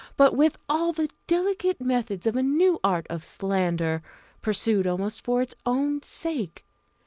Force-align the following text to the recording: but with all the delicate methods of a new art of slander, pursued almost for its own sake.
but 0.17 0.35
with 0.35 0.57
all 0.67 0.91
the 0.91 1.11
delicate 1.27 1.79
methods 1.79 2.25
of 2.25 2.35
a 2.35 2.41
new 2.41 2.79
art 2.83 3.05
of 3.11 3.23
slander, 3.23 4.01
pursued 4.41 4.87
almost 4.87 5.23
for 5.23 5.43
its 5.43 5.53
own 5.63 6.01
sake. 6.01 6.65